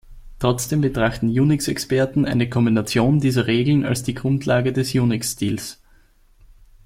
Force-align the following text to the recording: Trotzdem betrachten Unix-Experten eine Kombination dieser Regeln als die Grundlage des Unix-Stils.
Trotzdem 0.39 0.81
betrachten 0.81 1.27
Unix-Experten 1.27 2.25
eine 2.25 2.49
Kombination 2.49 3.19
dieser 3.19 3.45
Regeln 3.45 3.85
als 3.85 4.01
die 4.01 4.15
Grundlage 4.15 4.73
des 4.73 4.95
Unix-Stils. 4.95 5.79